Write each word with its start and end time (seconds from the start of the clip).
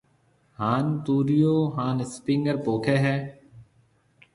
ھان 0.59 0.85
توريو 1.05 1.55
ھان 1.75 1.95
اسپنگر 2.05 2.55
پوکيَ 2.65 2.95
ھيََََ 3.05 3.15